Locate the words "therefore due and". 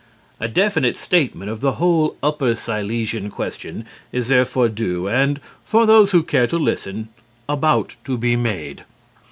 4.29-5.39